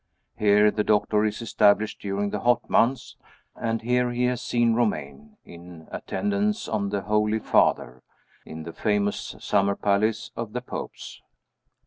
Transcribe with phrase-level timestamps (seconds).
[0.35, 3.17] Here the doctor is established during the hot months
[3.55, 8.01] and here he has seen Romayne, in attendance on the "Holy Father,"
[8.43, 11.21] in the famous summer palace of the Popes.